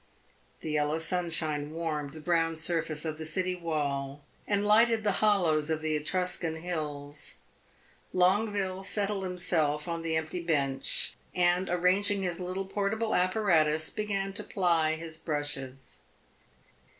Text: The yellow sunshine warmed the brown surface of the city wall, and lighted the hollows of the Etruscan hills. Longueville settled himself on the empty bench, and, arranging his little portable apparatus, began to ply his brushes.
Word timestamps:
The 0.61 0.71
yellow 0.71 0.97
sunshine 0.97 1.73
warmed 1.73 2.13
the 2.13 2.19
brown 2.19 2.55
surface 2.55 3.05
of 3.05 3.19
the 3.19 3.23
city 3.23 3.53
wall, 3.53 4.23
and 4.47 4.65
lighted 4.65 5.03
the 5.03 5.11
hollows 5.21 5.69
of 5.69 5.81
the 5.81 5.95
Etruscan 5.95 6.55
hills. 6.63 7.35
Longueville 8.11 8.81
settled 8.81 9.23
himself 9.23 9.87
on 9.87 10.01
the 10.01 10.15
empty 10.17 10.41
bench, 10.41 11.13
and, 11.35 11.69
arranging 11.69 12.23
his 12.23 12.39
little 12.39 12.65
portable 12.65 13.13
apparatus, 13.13 13.91
began 13.91 14.33
to 14.33 14.43
ply 14.43 14.95
his 14.95 15.17
brushes. 15.17 15.99